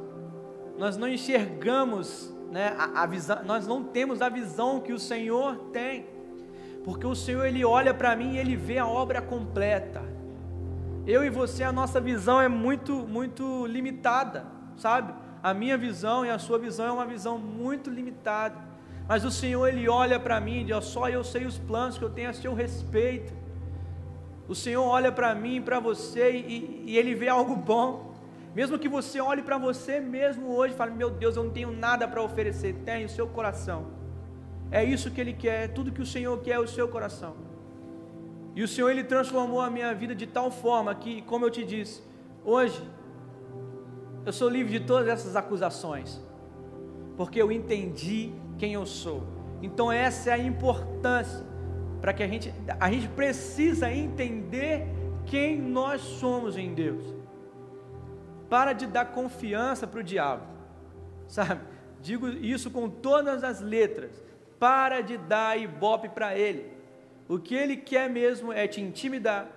[0.78, 5.56] nós não enxergamos, né, a, a visão, nós não temos a visão que o Senhor
[5.74, 6.06] tem.
[6.84, 10.14] Porque o Senhor ele olha para mim e ele vê a obra completa
[11.06, 15.14] eu e você, a nossa visão é muito, muito limitada, sabe?
[15.42, 18.56] A minha visão e a sua visão é uma visão muito limitada.
[19.08, 22.04] Mas o Senhor, Ele olha para mim e diz: só eu sei os planos que
[22.04, 23.32] eu tenho a seu respeito.
[24.48, 28.16] O Senhor olha para mim e para você e, e, Ele vê algo bom.
[28.56, 31.72] Mesmo que você olhe para você mesmo hoje e fale: Meu Deus, eu não tenho
[31.72, 32.74] nada para oferecer.
[32.84, 33.92] Tem o seu coração.
[34.72, 37.45] É isso que Ele quer, tudo que o Senhor quer é o seu coração.
[38.56, 41.66] E o Senhor ele transformou a minha vida de tal forma que, como eu te
[41.66, 42.02] disse,
[42.44, 42.82] hoje
[44.26, 46.22] eu sou livre de todas essas acusações,
[47.18, 49.24] porque eu entendi quem eu sou.
[49.62, 51.46] Então essa é a importância
[52.00, 54.88] para que a gente a gente precisa entender
[55.26, 57.04] quem nós somos em Deus.
[58.50, 60.44] Para de dar confiança para o diabo.
[61.28, 61.62] sabe?
[62.02, 64.24] Digo isso com todas as letras.
[64.60, 66.75] Para de dar ibope para ele.
[67.28, 69.50] O que ele quer mesmo é te intimidar.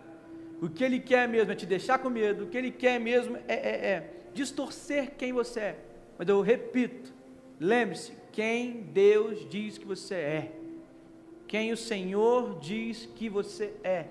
[0.60, 2.44] O que ele quer mesmo é te deixar com medo.
[2.44, 5.78] O que ele quer mesmo é, é, é distorcer quem você é.
[6.18, 7.12] Mas eu repito,
[7.60, 10.52] lembre-se, quem Deus diz que você é.
[11.46, 14.06] Quem o Senhor diz que você é.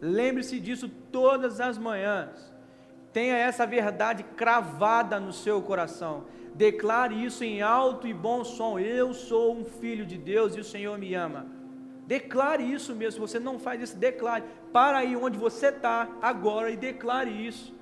[0.00, 2.50] Lembre-se disso todas as manhãs.
[3.12, 6.24] Tenha essa verdade cravada no seu coração.
[6.54, 8.78] Declare isso em alto e bom som.
[8.78, 11.59] Eu sou um filho de Deus e o Senhor me ama.
[12.10, 13.12] Declare isso mesmo.
[13.12, 14.42] Se você não faz isso, declare.
[14.72, 17.72] Para aí onde você está agora e declare isso.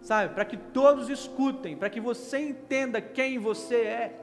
[0.00, 0.32] Sabe?
[0.32, 4.20] Para que todos escutem, para que você entenda quem você é.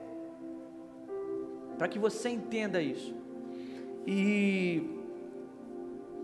[1.78, 3.16] Para que você entenda isso.
[4.08, 4.98] E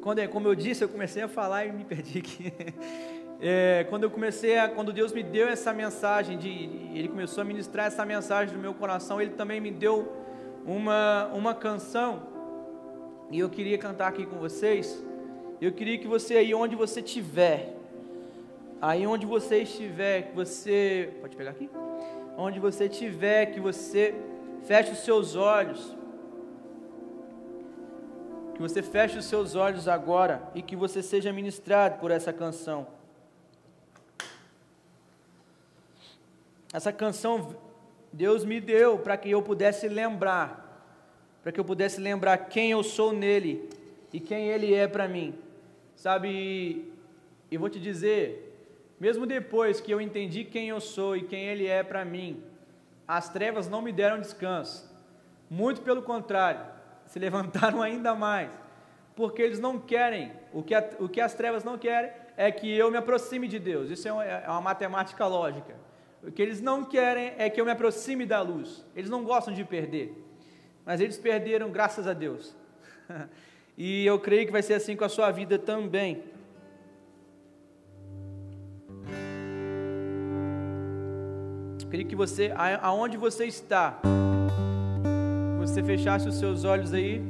[0.01, 2.51] quando, como eu disse, eu comecei a falar e me perdi aqui.
[3.41, 6.49] É, quando eu comecei a, quando Deus me deu essa mensagem de,
[6.93, 10.09] Ele começou a ministrar essa mensagem no meu coração, Ele também me deu
[10.65, 12.34] uma, uma canção,
[13.31, 15.03] e eu queria cantar aqui com vocês,
[15.59, 17.75] eu queria que você aí onde você estiver,
[18.81, 21.69] aí onde você estiver, que você, pode pegar aqui?
[22.37, 24.13] Onde você estiver, que você
[24.65, 25.95] feche os seus olhos,
[28.53, 32.87] que você feche os seus olhos agora e que você seja ministrado por essa canção.
[36.73, 37.55] Essa canção
[38.15, 40.64] Deus me deu para que eu pudesse lembrar,
[41.45, 43.69] para que eu pudesse lembrar quem eu sou nele
[44.11, 45.35] e quem ele é para mim.
[45.95, 46.91] Sabe,
[47.51, 48.51] e vou te dizer,
[48.99, 52.43] mesmo depois que eu entendi quem eu sou e quem ele é para mim,
[53.07, 54.91] as trevas não me deram descanso.
[55.47, 56.65] Muito pelo contrário,
[57.05, 58.49] se levantaram ainda mais,
[59.15, 62.75] porque eles não querem, o que, a, o que as trevas não querem é que
[62.75, 63.91] eu me aproxime de Deus.
[63.91, 65.75] Isso é uma, é uma matemática lógica.
[66.23, 68.83] O que eles não querem é que eu me aproxime da luz.
[68.95, 70.24] Eles não gostam de perder.
[70.85, 72.55] Mas eles perderam graças a Deus.
[73.77, 76.23] e eu creio que vai ser assim com a sua vida também.
[81.81, 83.99] Eu queria que você, aonde você está,
[85.57, 87.23] você fechasse os seus olhos aí,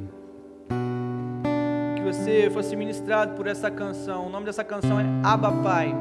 [1.96, 4.26] que você fosse ministrado por essa canção.
[4.26, 5.94] O nome dessa canção é Abba Pai.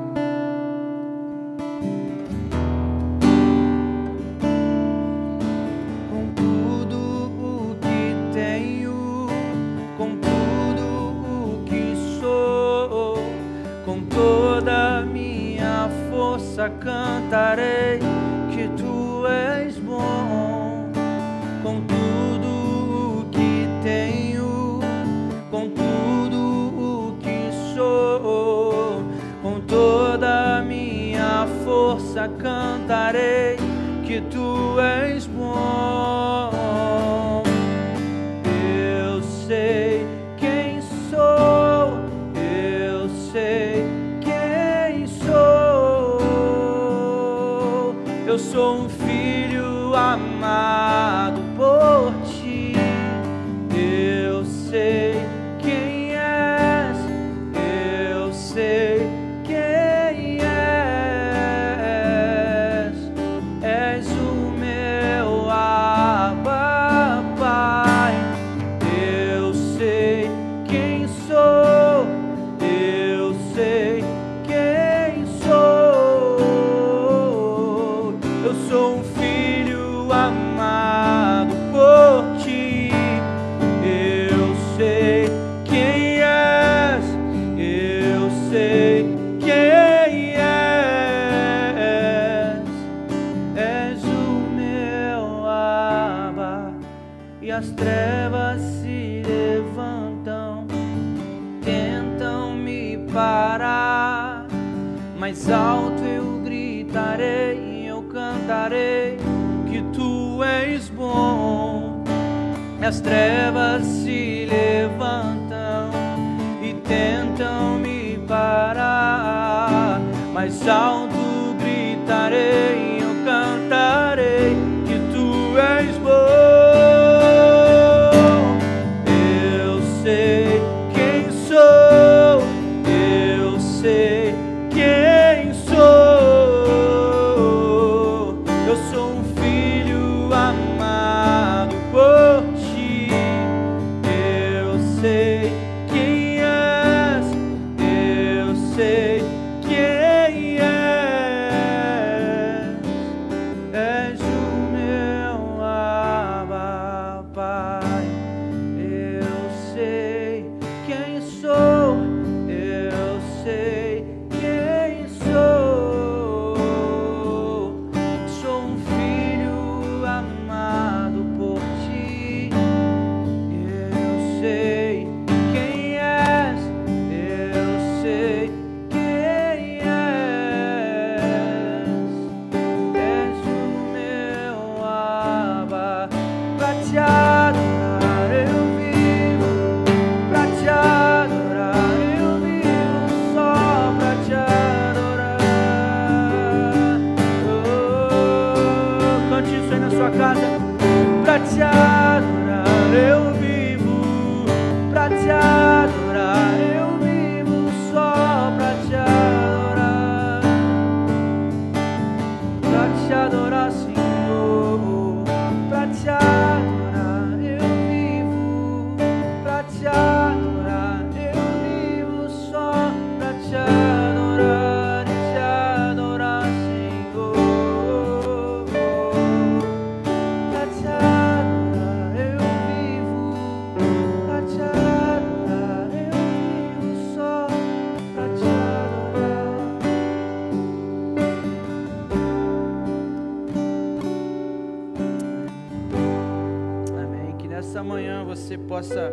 [248.35, 249.11] Você possa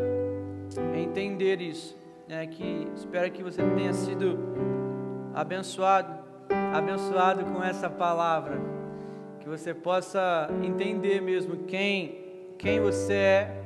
[0.95, 1.97] entender isso.
[2.29, 2.47] Né?
[2.47, 4.39] Que espero que você tenha sido
[5.33, 6.13] abençoado,
[6.75, 8.61] abençoado com essa palavra.
[9.41, 12.19] Que você possa entender mesmo quem,
[12.59, 13.63] quem você é,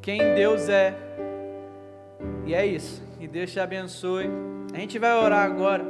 [0.00, 0.96] quem Deus é.
[2.44, 3.02] E é isso.
[3.18, 4.28] Que Deus te abençoe.
[4.74, 5.84] A gente vai orar agora.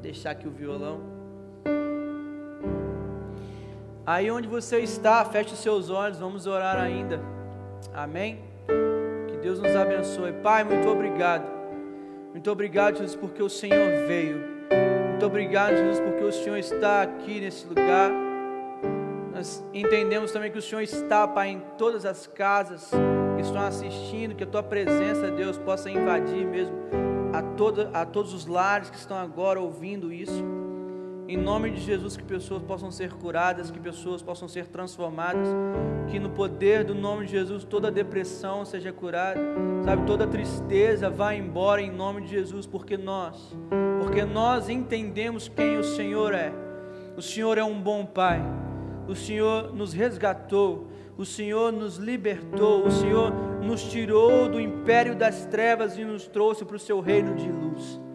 [0.00, 1.17] Deixar aqui o violão.
[4.08, 7.20] Aí onde você está, feche os seus olhos, vamos orar ainda.
[7.92, 8.40] Amém?
[9.28, 10.32] Que Deus nos abençoe.
[10.32, 11.46] Pai, muito obrigado.
[12.32, 14.42] Muito obrigado, Jesus, porque o Senhor veio.
[15.10, 18.10] Muito obrigado, Jesus, porque o Senhor está aqui nesse lugar.
[19.30, 22.90] Nós entendemos também que o Senhor está, Pai, em todas as casas
[23.36, 26.74] que estão assistindo, que a tua presença, Deus, possa invadir mesmo
[27.34, 30.42] a, toda, a todos os lares que estão agora ouvindo isso.
[31.28, 35.46] Em nome de Jesus, que pessoas possam ser curadas, que pessoas possam ser transformadas,
[36.10, 39.38] que no poder do nome de Jesus toda depressão seja curada,
[39.84, 43.54] sabe, toda tristeza vá embora em nome de Jesus, porque nós,
[44.00, 46.50] porque nós entendemos quem o Senhor é.
[47.14, 48.42] O Senhor é um bom Pai,
[49.06, 50.86] o Senhor nos resgatou,
[51.18, 56.64] o Senhor nos libertou, o Senhor nos tirou do império das trevas e nos trouxe
[56.64, 58.07] para o seu reino de luz.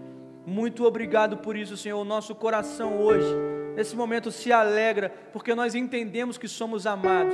[0.54, 1.99] Muito obrigado por isso, Senhor.
[1.99, 3.26] O nosso coração hoje,
[3.76, 7.34] nesse momento, se alegra, porque nós entendemos que somos amados,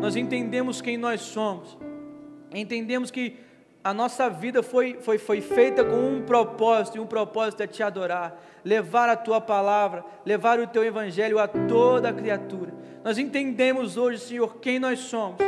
[0.00, 1.76] nós entendemos quem nós somos,
[2.54, 3.36] entendemos que
[3.82, 7.82] a nossa vida foi, foi, foi feita com um propósito, e um propósito é te
[7.82, 12.72] adorar, levar a tua palavra, levar o teu evangelho a toda a criatura.
[13.02, 15.38] Nós entendemos hoje, Senhor, quem nós somos.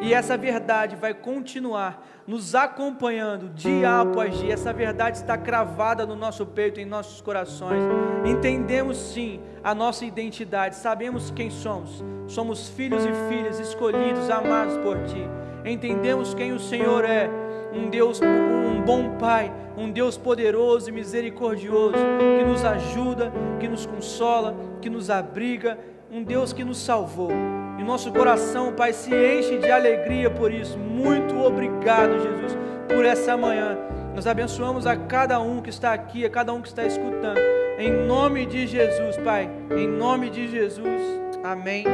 [0.00, 4.52] E essa verdade vai continuar nos acompanhando dia após dia.
[4.52, 7.82] Essa verdade está cravada no nosso peito, em nossos corações.
[8.24, 12.04] Entendemos sim a nossa identidade, sabemos quem somos.
[12.26, 15.28] Somos filhos e filhas escolhidos, amados por Ti.
[15.64, 17.30] Entendemos quem o Senhor é,
[17.72, 21.96] um Deus, um bom Pai, um Deus poderoso e misericordioso,
[22.38, 25.78] que nos ajuda, que nos consola, que nos abriga,
[26.10, 27.30] um Deus que nos salvou.
[27.78, 30.78] E nosso coração, Pai, se enche de alegria por isso.
[30.78, 32.56] Muito obrigado, Jesus,
[32.88, 33.76] por essa manhã.
[34.14, 37.38] Nós abençoamos a cada um que está aqui, a cada um que está escutando.
[37.78, 39.50] Em nome de Jesus, Pai.
[39.70, 41.02] Em nome de Jesus.
[41.44, 41.84] Amém.